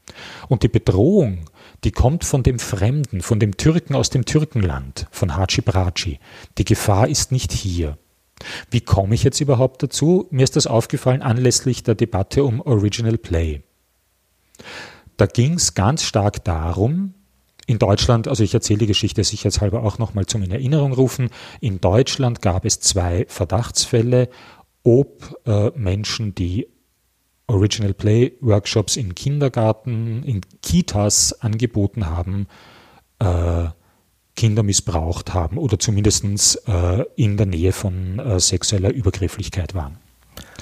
[0.49, 1.41] Und die Bedrohung,
[1.85, 6.19] die kommt von dem Fremden, von dem Türken aus dem Türkenland, von Haji Braci.
[6.57, 7.99] Die Gefahr ist nicht hier.
[8.71, 10.27] Wie komme ich jetzt überhaupt dazu?
[10.31, 13.61] Mir ist das aufgefallen anlässlich der Debatte um Original Play.
[15.19, 17.13] Da ging es ganz stark darum,
[17.69, 21.29] in Deutschland, also ich erzähle die Geschichte sicherheitshalber auch nochmal zum in Erinnerung rufen,
[21.61, 24.31] in Deutschland gab es zwei Verdachtsfälle,
[24.85, 26.67] ob äh, Menschen, die
[27.47, 32.47] Original Play Workshops in Kindergarten, in Kitas angeboten haben,
[33.19, 33.67] äh,
[34.35, 39.99] Kinder missbraucht haben oder zumindest äh, in der Nähe von äh, sexueller Übergrifflichkeit waren.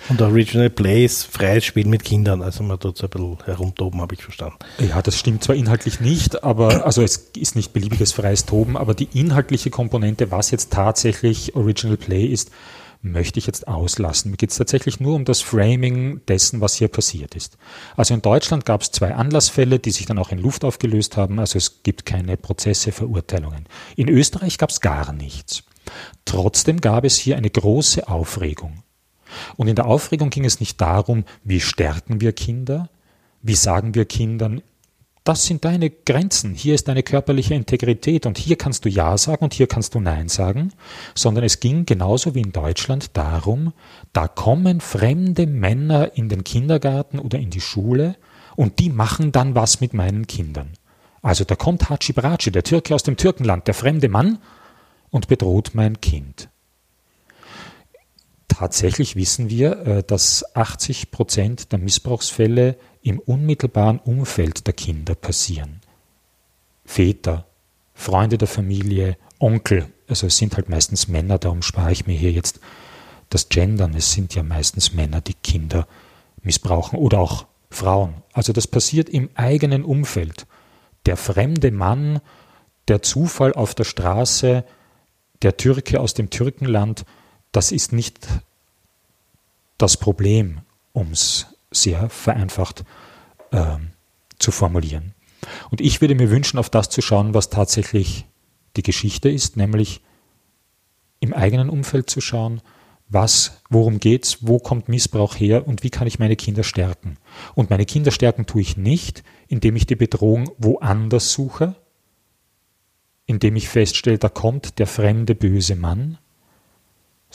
[0.09, 4.01] Und Original Play ist freies Spiel mit Kindern, also man tut so ein bisschen herumtoben,
[4.01, 4.57] habe ich verstanden.
[4.79, 8.95] Ja, das stimmt zwar inhaltlich nicht, aber also es ist nicht beliebiges freies Toben, aber
[8.95, 12.53] die inhaltliche Komponente, was jetzt tatsächlich Original Play ist,
[13.03, 14.31] möchte ich jetzt auslassen.
[14.31, 17.59] Mir geht es tatsächlich nur um das Framing dessen, was hier passiert ist.
[17.97, 21.39] Also in Deutschland gab es zwei Anlassfälle, die sich dann auch in Luft aufgelöst haben.
[21.39, 23.67] Also es gibt keine Prozesse, Verurteilungen.
[23.97, 25.63] In Österreich gab es gar nichts.
[26.25, 28.83] Trotzdem gab es hier eine große Aufregung.
[29.57, 32.89] Und in der Aufregung ging es nicht darum, wie stärken wir Kinder,
[33.43, 34.63] wie sagen wir Kindern,
[35.27, 39.43] das sind deine Grenzen, hier ist deine körperliche Integrität und hier kannst du Ja sagen
[39.43, 40.73] und hier kannst du Nein sagen,
[41.17, 43.73] sondern es ging genauso wie in Deutschland darum,
[44.13, 48.15] da kommen fremde Männer in den Kindergarten oder in die Schule
[48.55, 50.75] und die machen dann was mit meinen Kindern.
[51.23, 54.39] Also da kommt Haci Braci, der Türke aus dem Türkenland, der fremde Mann,
[55.11, 56.49] und bedroht mein Kind.
[58.49, 65.81] Tatsächlich wissen wir, äh, dass 80 Prozent der Missbrauchsfälle im unmittelbaren Umfeld der Kinder passieren.
[66.85, 67.47] Väter,
[67.95, 72.33] Freunde der Familie, Onkel, also es sind halt meistens Männer, darum spare ich mir hier
[72.33, 72.61] jetzt
[73.31, 73.95] das Gendern.
[73.95, 75.87] Es sind ja meistens Männer, die Kinder
[76.43, 78.15] missbrauchen oder auch Frauen.
[78.33, 80.47] Also das passiert im eigenen Umfeld.
[81.07, 82.21] Der fremde Mann,
[82.89, 84.65] der Zufall auf der Straße,
[85.43, 87.05] der Türke aus dem Türkenland,
[87.57, 88.29] das ist nicht
[89.79, 90.61] das Problem,
[90.93, 92.85] um es sehr vereinfacht
[93.51, 93.79] äh,
[94.39, 95.15] zu formulieren.
[95.71, 98.27] Und ich würde mir wünschen, auf das zu schauen, was tatsächlich
[98.77, 100.03] die Geschichte ist, nämlich
[101.21, 102.61] im eigenen Umfeld zu schauen,
[103.09, 107.17] was, worum geht's, wo kommt Missbrauch her und wie kann ich meine Kinder stärken.
[107.55, 111.75] Und meine Kinder stärken tue ich nicht, indem ich die Bedrohung woanders suche,
[113.25, 116.19] indem ich feststelle, da kommt der fremde böse Mann,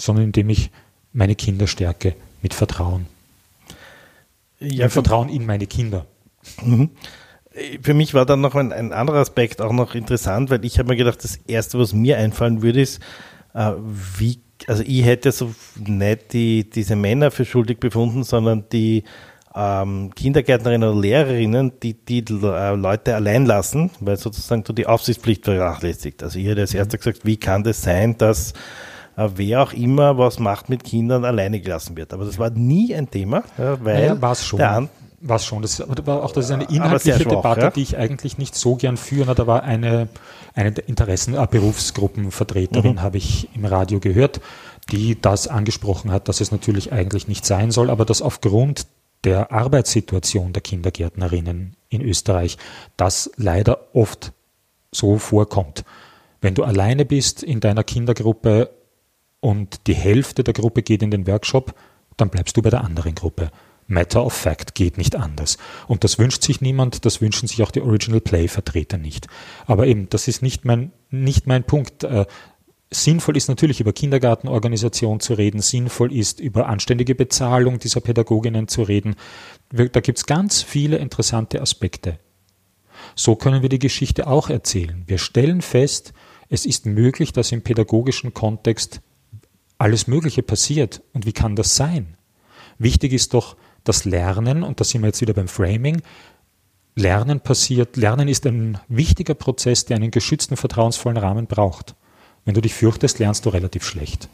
[0.01, 0.71] sondern indem ich
[1.13, 3.05] meine Kinder stärke mit Vertrauen.
[4.59, 6.05] Ja, mit Vertrauen in meine Kinder.
[6.61, 6.89] Mhm.
[7.81, 10.89] Für mich war dann noch ein, ein, anderer Aspekt auch noch interessant, weil ich habe
[10.89, 13.01] mir gedacht, das Erste, was mir einfallen würde, ist,
[13.53, 13.73] äh,
[14.17, 19.03] wie also ich hätte so nicht die, diese Männer für schuldig befunden, sondern die
[19.55, 25.45] ähm, Kindergärtnerinnen oder Lehrerinnen, die die äh, Leute allein lassen, weil sozusagen du die Aufsichtspflicht
[25.45, 26.23] vernachlässigt.
[26.23, 28.53] Also ich hätte als erster gesagt, wie kann das sein, dass
[29.15, 32.13] wer auch immer was macht mit Kindern alleine gelassen wird.
[32.13, 34.60] Aber das war nie ein Thema, ja, weil ja, war es schon.
[34.60, 34.89] Der,
[35.21, 35.62] war es schon.
[35.62, 37.71] Das war auch das ist eine inhaltliche schwach, Debatte, ja?
[37.71, 39.34] die ich eigentlich nicht so gern führe.
[39.36, 40.10] Da war eine,
[40.56, 43.02] eine Interessenberufsgruppenvertreterin, mhm.
[43.02, 44.39] habe ich im Radio gehört,
[44.91, 48.86] die das angesprochen hat, dass es natürlich eigentlich nicht sein soll, aber dass aufgrund
[49.24, 52.58] der Arbeitssituation der Kindergärtnerinnen in Österreich
[52.97, 54.34] das leider oft
[54.91, 55.86] so vorkommt.
[56.41, 58.71] Wenn du alleine bist in deiner Kindergruppe
[59.41, 61.73] und die Hälfte der Gruppe geht in den Workshop,
[62.15, 63.51] dann bleibst du bei der anderen Gruppe.
[63.88, 65.58] Matter of Fact geht nicht anders.
[65.88, 69.27] Und das wünscht sich niemand, das wünschen sich auch die Original Play-Vertreter nicht.
[69.65, 72.04] Aber eben, das ist nicht mein, nicht mein Punkt.
[72.04, 72.25] Äh,
[72.89, 78.84] sinnvoll ist natürlich über Kindergartenorganisation zu reden, sinnvoll ist über anständige Bezahlung dieser Pädagoginnen zu
[78.84, 79.15] reden.
[79.71, 82.19] Da gibt es ganz viele interessante Aspekte.
[83.15, 85.04] So können wir die Geschichte auch erzählen.
[85.08, 86.13] Wir stellen fest,
[86.49, 89.01] es ist möglich, dass im pädagogischen Kontext
[89.82, 91.02] alles Mögliche passiert.
[91.13, 92.15] Und wie kann das sein?
[92.78, 96.04] Wichtig ist doch, das Lernen, und da sind wir jetzt wieder beim Framing,
[96.96, 101.96] Lernen passiert, Lernen ist ein wichtiger Prozess, der einen geschützten, vertrauensvollen Rahmen braucht.
[102.46, 104.30] Wenn du dich fürchtest, lernst du relativ schlecht.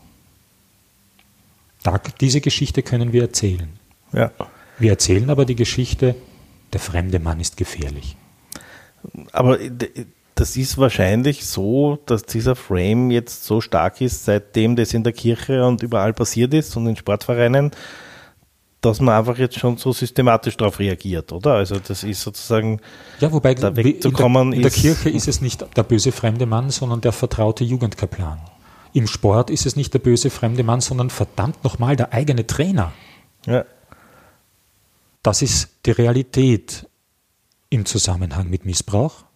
[1.84, 3.70] Da, diese Geschichte können wir erzählen.
[4.12, 4.32] Ja.
[4.80, 6.16] Wir erzählen aber die Geschichte,
[6.74, 8.18] der fremde Mann ist gefährlich.
[9.32, 9.60] Aber
[10.38, 15.14] das ist wahrscheinlich so, dass dieser Frame jetzt so stark ist, seitdem das in der
[15.14, 17.72] Kirche und überall passiert ist und in Sportvereinen,
[18.82, 21.54] dass man einfach jetzt schon so systematisch darauf reagiert, oder?
[21.54, 22.80] Also das ist sozusagen
[23.20, 26.46] ja, wobei da wegzukommen in der, in der Kirche ist es nicht der böse fremde
[26.46, 28.40] Mann, sondern der vertraute Jugendkaplan.
[28.94, 32.94] Im Sport ist es nicht der böse fremde Mann, sondern verdammt nochmal der eigene Trainer.
[33.48, 33.66] Ja.
[35.24, 36.88] Das ist die Realität
[37.72, 39.27] im Zusammenhang mit Missbrauch.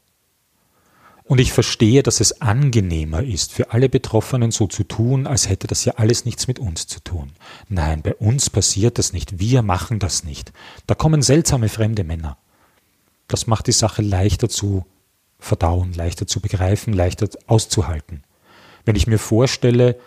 [1.23, 5.67] Und ich verstehe, dass es angenehmer ist, für alle Betroffenen so zu tun, als hätte
[5.67, 7.31] das ja alles nichts mit uns zu tun.
[7.69, 9.39] Nein, bei uns passiert das nicht.
[9.39, 10.51] Wir machen das nicht.
[10.87, 12.37] Da kommen seltsame fremde Männer.
[13.27, 14.85] Das macht die Sache leichter zu
[15.39, 18.23] verdauen, leichter zu begreifen, leichter auszuhalten.
[18.83, 19.97] Wenn ich mir vorstelle,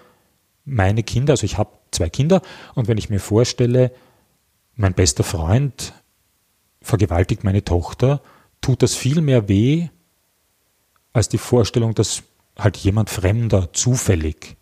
[0.64, 2.42] meine Kinder, also ich habe zwei Kinder,
[2.74, 3.92] und wenn ich mir vorstelle,
[4.77, 5.92] mein bester Freund
[6.83, 8.20] vergewaltigt meine Tochter,
[8.61, 9.88] tut das viel mehr weh,
[11.14, 12.22] als die Vorstellung, dass
[12.59, 14.57] halt jemand Fremder zufällig,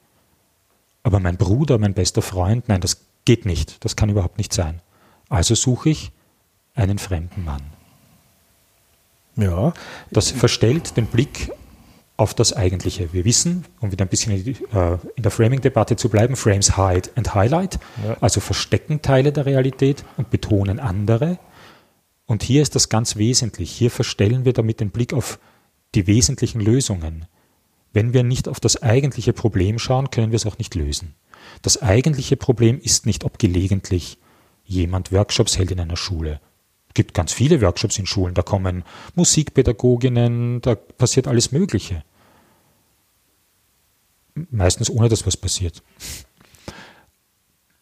[1.02, 4.80] aber mein Bruder, mein bester Freund, nein, das geht nicht, das kann überhaupt nicht sein.
[5.28, 6.12] Also suche ich
[6.74, 7.62] einen fremden Mann.
[9.36, 9.72] Ja.
[10.10, 11.50] Das verstellt den Blick
[12.16, 13.12] auf das Eigentliche.
[13.12, 17.34] Wir wissen, um wieder ein bisschen äh, in der Framing-Debatte zu bleiben, Frames hide and
[17.34, 18.16] highlight, ja.
[18.20, 21.38] also verstecken Teile der Realität und betonen andere.
[22.26, 23.72] Und hier ist das ganz wesentlich.
[23.72, 25.38] Hier verstellen wir damit den Blick auf
[25.94, 27.26] die wesentlichen Lösungen.
[27.92, 31.14] Wenn wir nicht auf das eigentliche Problem schauen, können wir es auch nicht lösen.
[31.60, 34.18] Das eigentliche Problem ist nicht, ob gelegentlich
[34.64, 36.40] jemand Workshops hält in einer Schule.
[36.88, 42.04] Es gibt ganz viele Workshops in Schulen, da kommen Musikpädagoginnen, da passiert alles Mögliche.
[44.50, 45.82] Meistens ohne dass was passiert.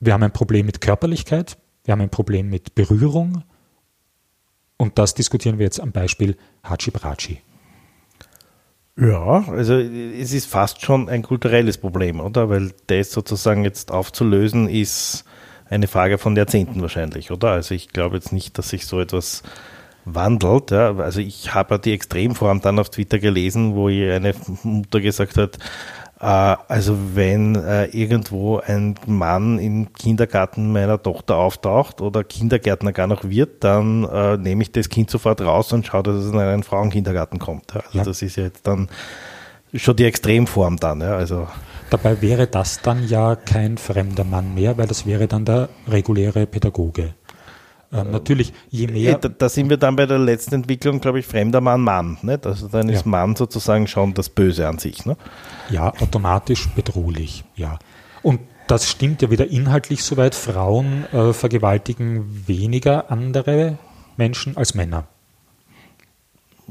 [0.01, 3.45] Wir haben ein Problem mit Körperlichkeit, wir haben ein Problem mit Berührung
[4.77, 7.43] und das diskutieren wir jetzt am Beispiel Hachi Brachi.
[9.01, 12.51] Ja, also es ist fast schon ein kulturelles Problem, oder?
[12.51, 15.25] Weil das sozusagen jetzt aufzulösen ist
[15.71, 17.51] eine Frage von Jahrzehnten wahrscheinlich, oder?
[17.51, 19.43] Also ich glaube jetzt nicht, dass sich so etwas
[20.05, 20.71] wandelt.
[20.71, 20.97] Ja.
[20.97, 24.35] Also ich habe die Extremform dann auf Twitter gelesen, wo eine
[24.65, 25.59] Mutter gesagt hat,
[26.21, 33.25] also wenn äh, irgendwo ein Mann im Kindergarten meiner Tochter auftaucht oder Kindergärtner gar noch
[33.25, 36.63] wird, dann äh, nehme ich das Kind sofort raus und schaue, dass es in einen
[36.63, 37.75] Frauenkindergarten kommt.
[37.75, 38.05] Also ja.
[38.05, 38.91] das ist ja jetzt dann
[39.73, 41.01] schon die Extremform dann.
[41.01, 41.17] Ja.
[41.17, 41.49] Also
[41.89, 46.47] Dabei wäre das dann ja kein fremder Mann mehr, weil das wäre dann der reguläre
[46.47, 47.15] Pädagoge.
[47.93, 49.19] Ähm, natürlich, je mehr.
[49.19, 52.19] Da, da, sind wir dann bei der letzten Entwicklung, glaube ich, fremder Mann, Mann.
[52.23, 52.47] Nicht?
[52.47, 53.11] Also dann ist ja.
[53.11, 55.05] Mann sozusagen schon das Böse an sich.
[55.07, 55.17] Ne?
[55.71, 57.79] Ja, automatisch bedrohlich, ja.
[58.23, 60.37] Und das stimmt ja wieder inhaltlich soweit.
[60.37, 63.79] Frauen äh, vergewaltigen weniger andere
[64.17, 65.09] Menschen als Männer.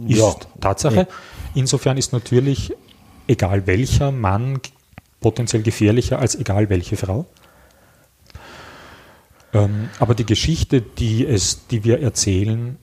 [0.07, 0.33] Ist ja.
[0.61, 0.95] Tatsache.
[0.95, 1.07] Ja.
[1.55, 2.73] Insofern ist natürlich
[3.27, 4.59] egal welcher Mann
[5.19, 7.25] potenziell gefährlicher als egal welche Frau.
[9.53, 12.77] Ähm, aber die Geschichte, die, es, die wir erzählen,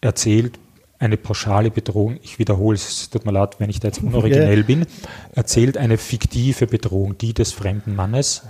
[0.00, 0.58] erzählt
[0.98, 4.86] eine pauschale Bedrohung, ich wiederhole es, tut mir leid, wenn ich da jetzt unoriginell bin,
[5.34, 8.42] erzählt eine fiktive Bedrohung, die des fremden Mannes.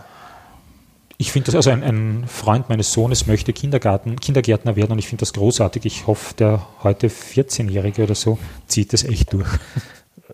[1.16, 5.09] Ich finde das, also ein, ein, Freund meines Sohnes möchte Kindergarten, Kindergärtner werden und ich
[5.09, 5.85] finde das großartig.
[5.85, 9.48] Ich hoffe, der heute 14-Jährige oder so zieht das echt durch.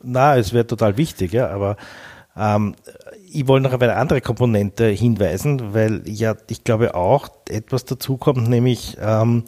[0.02, 1.76] Na, es wäre total wichtig, ja, aber
[2.36, 2.74] ähm,
[3.32, 8.16] ich wollte noch auf eine andere Komponente hinweisen, weil ja, ich glaube auch etwas dazu
[8.16, 9.44] kommt, nämlich ähm,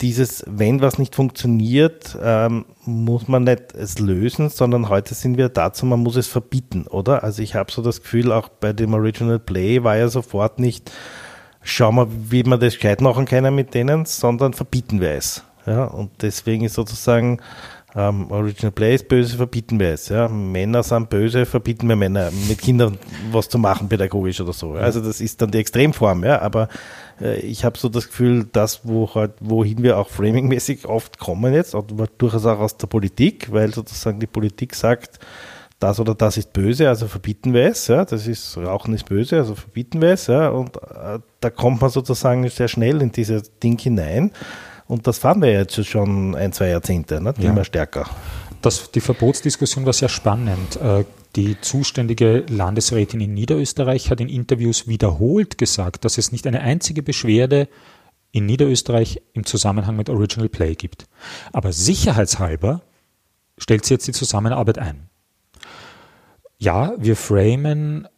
[0.00, 5.48] dieses, wenn was nicht funktioniert, ähm, muss man nicht es lösen, sondern heute sind wir
[5.48, 7.24] dazu, man muss es verbieten, oder?
[7.24, 10.90] Also ich habe so das Gefühl, auch bei dem Original Play war ja sofort nicht,
[11.62, 15.44] schauen wir, wie wir das gescheit machen können mit denen, sondern verbieten wir es.
[15.66, 17.40] Ja, und deswegen ist sozusagen
[17.94, 20.08] ähm, Original Play ist böse, verbieten wir es.
[20.08, 20.28] Ja.
[20.28, 22.98] Männer sind böse, verbieten wir Männer mit Kindern
[23.30, 24.72] was zu machen, pädagogisch oder so.
[24.72, 26.40] Also das ist dann die Extremform, ja.
[26.40, 26.68] Aber
[27.20, 31.52] äh, ich habe so das Gefühl, dass wo halt, wohin wir auch framingmäßig oft kommen
[31.52, 35.18] jetzt, aber durchaus auch aus der Politik, weil sozusagen die Politik sagt,
[35.78, 39.36] das oder das ist böse, also verbieten wir es, ja, das ist, Rauchen ist böse,
[39.36, 43.58] also verbieten wir es, ja, und äh, da kommt man sozusagen sehr schnell in dieses
[43.58, 44.30] Ding hinein.
[44.92, 47.32] Und das fahren wir jetzt schon ein, zwei Jahrzehnte, ne?
[47.38, 47.64] immer ja.
[47.64, 48.10] stärker.
[48.60, 50.76] Das, die Verbotsdiskussion war sehr spannend.
[50.76, 56.60] Äh, die zuständige Landesrätin in Niederösterreich hat in Interviews wiederholt gesagt, dass es nicht eine
[56.60, 57.68] einzige Beschwerde
[58.32, 61.06] in Niederösterreich im Zusammenhang mit Original Play gibt.
[61.54, 62.82] Aber sicherheitshalber
[63.56, 65.08] stellt sie jetzt die Zusammenarbeit ein.
[66.58, 68.08] Ja, wir framen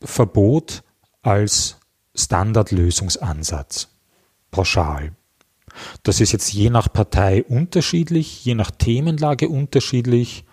[0.00, 0.82] Verbot
[1.20, 1.76] als
[2.14, 3.88] Standardlösungsansatz
[4.50, 5.12] pauschal.
[6.02, 10.44] Das ist jetzt je nach Partei unterschiedlich, je nach Themenlage unterschiedlich.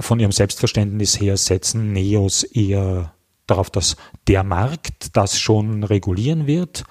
[0.00, 3.14] Von ihrem Selbstverständnis her setzen Neos eher
[3.46, 3.96] darauf, dass
[4.28, 6.84] der Markt das schon regulieren wird.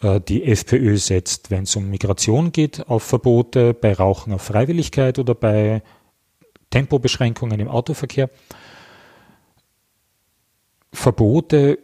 [0.00, 5.18] Äh, die FPÖ setzt, wenn es um Migration geht, auf Verbote, bei Rauchen auf Freiwilligkeit
[5.18, 5.82] oder bei
[6.70, 8.28] Tempobeschränkungen im Autoverkehr.
[10.92, 11.78] Verbote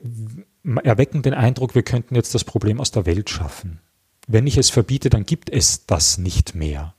[0.83, 3.81] erwecken den Eindruck, wir könnten jetzt das Problem aus der Welt schaffen.
[4.27, 6.95] Wenn ich es verbiete, dann gibt es das nicht mehr.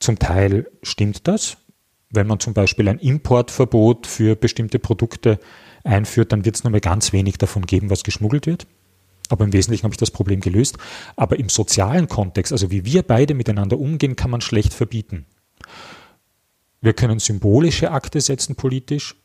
[0.00, 1.56] Zum Teil stimmt das.
[2.10, 5.38] Wenn man zum Beispiel ein Importverbot für bestimmte Produkte
[5.84, 8.66] einführt, dann wird es nur mehr ganz wenig davon geben, was geschmuggelt wird.
[9.28, 10.78] Aber im Wesentlichen habe ich das Problem gelöst.
[11.16, 15.26] Aber im sozialen Kontext, also wie wir beide miteinander umgehen, kann man schlecht verbieten.
[16.80, 19.16] Wir können symbolische Akte setzen politisch,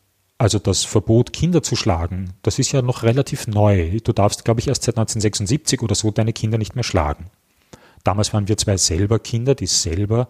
[0.43, 4.01] also das Verbot, Kinder zu schlagen, das ist ja noch relativ neu.
[4.03, 7.27] Du darfst, glaube ich, erst seit 1976 oder so deine Kinder nicht mehr schlagen.
[8.03, 10.27] Damals waren wir zwei selber Kinder, die selber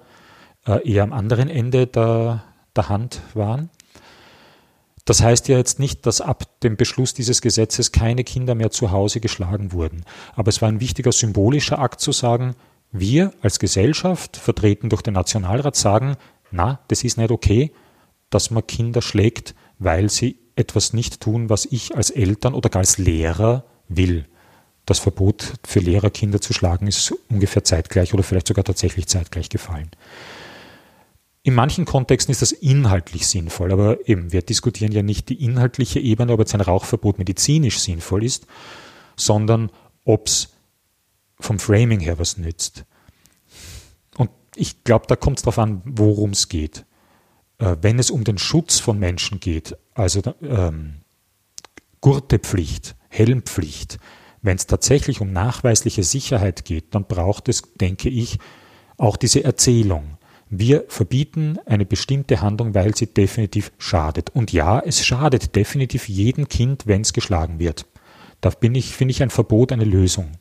[0.67, 2.43] äh, eher am anderen Ende der,
[2.75, 3.71] der Hand waren.
[5.03, 8.91] Das heißt ja jetzt nicht, dass ab dem Beschluss dieses Gesetzes keine Kinder mehr zu
[8.91, 10.05] Hause geschlagen wurden.
[10.35, 12.55] Aber es war ein wichtiger symbolischer Akt zu sagen,
[12.91, 16.17] wir als Gesellschaft, vertreten durch den Nationalrat, sagen,
[16.51, 17.71] na, das ist nicht okay,
[18.29, 22.81] dass man Kinder schlägt, weil sie etwas nicht tun, was ich als Eltern oder gar
[22.81, 24.25] als Lehrer will.
[24.85, 29.49] Das Verbot für Lehrer, Kinder zu schlagen, ist ungefähr zeitgleich oder vielleicht sogar tatsächlich zeitgleich
[29.49, 29.89] gefallen.
[31.41, 35.99] In manchen Kontexten ist das inhaltlich sinnvoll, aber eben, wir diskutieren ja nicht die inhaltliche
[35.99, 38.47] Ebene, ob jetzt ein Rauchverbot medizinisch sinnvoll ist,
[39.17, 39.69] sondern
[40.05, 40.49] ob es
[41.39, 42.85] vom Framing her was nützt.
[44.17, 46.85] Und ich glaube, da kommt es darauf an, worum es geht.
[47.63, 50.95] Äh, wenn es um den Schutz von Menschen geht, also ähm,
[52.01, 53.99] Gurtepflicht, Helmpflicht,
[54.41, 58.39] wenn es tatsächlich um nachweisliche Sicherheit geht, dann braucht es, denke ich,
[58.97, 60.17] auch diese Erzählung.
[60.49, 64.29] Wir verbieten eine bestimmte Handlung, weil sie definitiv schadet.
[64.31, 67.85] Und ja, es schadet definitiv jedem Kind, wenn es geschlagen wird.
[68.41, 70.33] Da bin ich, finde ich ein Verbot eine Lösung,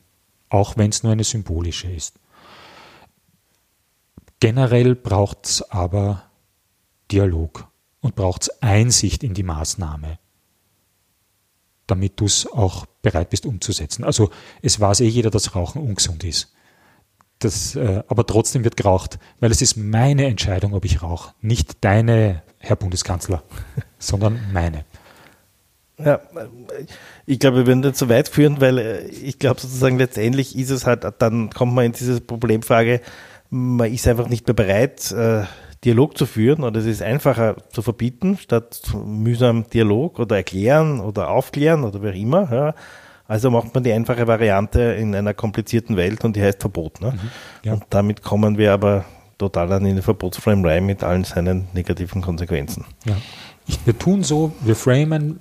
[0.49, 2.19] auch wenn es nur eine symbolische ist.
[4.41, 6.23] Generell braucht es aber
[7.13, 7.67] Dialog
[8.01, 10.17] und braucht es Einsicht in die Maßnahme,
[11.85, 14.03] damit du es auch bereit bist umzusetzen.
[14.03, 16.51] Also es weiß eh jeder, dass Rauchen ungesund ist.
[17.37, 21.33] Das, äh, aber trotzdem wird geraucht, weil es ist meine Entscheidung, ob ich rauche.
[21.41, 23.43] Nicht deine, Herr Bundeskanzler,
[23.99, 24.85] sondern meine.
[25.99, 26.21] Ja,
[27.27, 30.71] ich glaube, wir würden das zu weit führen, weil äh, ich glaube sozusagen letztendlich ist
[30.71, 33.01] es halt, dann kommt man in diese Problemfrage,
[33.51, 35.43] man ist einfach nicht mehr bereit, äh,
[35.83, 41.29] Dialog zu führen oder es ist einfacher zu verbieten, statt mühsam Dialog oder erklären oder
[41.29, 42.53] aufklären oder wie auch immer.
[42.53, 42.75] Ja.
[43.27, 47.01] Also macht man die einfache Variante in einer komplizierten Welt und die heißt Verbot.
[47.01, 47.11] Ne?
[47.11, 47.29] Mhm,
[47.63, 47.73] ja.
[47.73, 49.05] Und damit kommen wir aber
[49.37, 52.85] total an in den Verbotsframerei mit allen seinen negativen Konsequenzen.
[53.05, 53.15] Ja.
[53.85, 55.39] Wir tun so, wir framen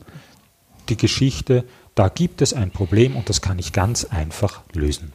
[0.89, 1.65] die Geschichte,
[1.95, 5.13] da gibt es ein Problem und das kann ich ganz einfach lösen.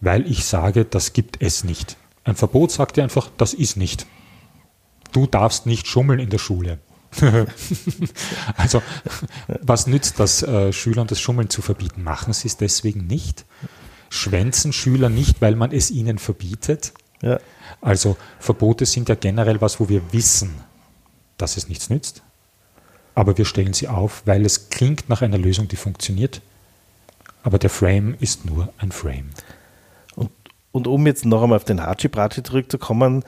[0.00, 1.96] Weil ich sage, das gibt es nicht.
[2.24, 4.06] Ein Verbot sagt dir einfach, das ist nicht.
[5.16, 6.78] Du darfst nicht schummeln in der Schule.
[8.58, 8.82] also,
[9.62, 12.02] was nützt das, äh, Schülern das Schummeln zu verbieten?
[12.02, 13.46] Machen sie es deswegen nicht?
[14.10, 16.92] Schwänzen Schüler nicht, weil man es ihnen verbietet?
[17.22, 17.40] Ja.
[17.80, 20.54] Also, Verbote sind ja generell was, wo wir wissen,
[21.38, 22.22] dass es nichts nützt.
[23.14, 26.42] Aber wir stellen sie auf, weil es klingt nach einer Lösung, die funktioniert.
[27.42, 29.30] Aber der Frame ist nur ein Frame.
[30.14, 30.30] Und,
[30.72, 33.24] und um jetzt noch einmal auf den Hachi-Brachi zurückzukommen,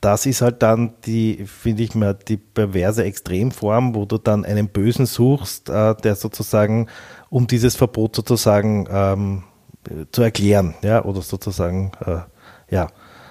[0.00, 4.68] das ist halt dann die, finde ich mal, die perverse Extremform, wo du dann einen
[4.68, 6.88] Bösen suchst, äh, der sozusagen,
[7.30, 9.44] um dieses Verbot sozusagen ähm,
[10.12, 12.28] zu erklären, ja, oder sozusagen, äh, ja,
[12.70, 12.88] ja.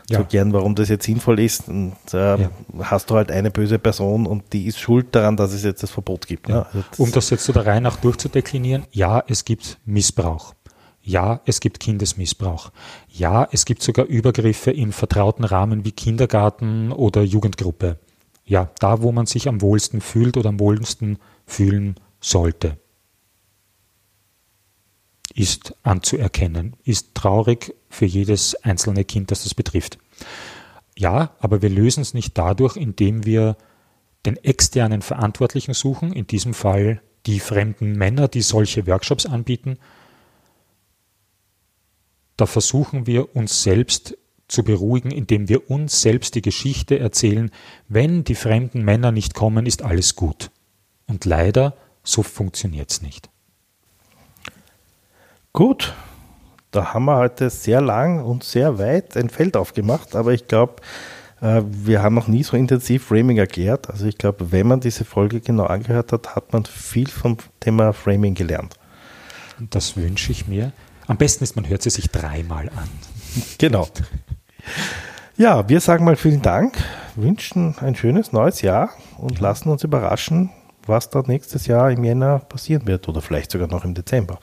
[0.08, 1.70] zu erklären, warum das jetzt sinnvoll ist.
[1.70, 2.50] Und äh, ja.
[2.80, 5.92] hast du halt eine böse Person und die ist schuld daran, dass es jetzt das
[5.92, 6.50] Verbot gibt.
[6.50, 6.64] Ja.
[6.64, 10.54] Also das um das jetzt so der Reihe nach durchzudeklinieren, ja, es gibt Missbrauch.
[11.08, 12.74] Ja, es gibt Kindesmissbrauch.
[13.08, 17.98] Ja, es gibt sogar Übergriffe in vertrauten Rahmen wie Kindergarten oder Jugendgruppe.
[18.44, 22.78] Ja, da, wo man sich am wohlsten fühlt oder am wohlsten fühlen sollte.
[25.34, 30.00] Ist anzuerkennen, ist traurig für jedes einzelne Kind, das das betrifft.
[30.98, 33.56] Ja, aber wir lösen es nicht dadurch, indem wir
[34.26, 39.78] den externen Verantwortlichen suchen, in diesem Fall die fremden Männer, die solche Workshops anbieten,
[42.38, 44.18] da versuchen wir uns selbst
[44.48, 47.52] zu beruhigen, indem wir uns selbst die Geschichte erzählen,
[47.90, 50.52] wenn die fremden Männer nicht kommen, ist alles gut.
[51.08, 53.30] Und leider, so funktioniert es nicht.
[55.52, 55.94] Gut,
[56.72, 60.76] da haben wir heute sehr lang und sehr weit ein Feld aufgemacht, aber ich glaube,
[61.42, 63.90] äh, wir haben noch nie so intensiv Framing erklärt.
[63.90, 67.94] Also ich glaube, wenn man diese Folge genau angehört hat, hat man viel vom Thema
[67.94, 68.76] Framing gelernt.
[69.60, 70.72] Das wünsche ich mir.
[71.08, 72.90] Am besten ist, man hört sie sich dreimal an.
[73.58, 73.88] Genau.
[75.38, 76.78] Ja, wir sagen mal vielen Dank,
[77.16, 80.50] wünschen ein schönes neues Jahr und lassen uns überraschen,
[80.86, 84.40] was da nächstes Jahr im Jänner passieren wird oder vielleicht sogar noch im Dezember.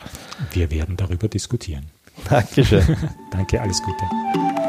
[0.52, 1.86] Wir werden darüber diskutieren.
[2.28, 2.96] Dankeschön.
[3.30, 4.63] Danke, alles Gute.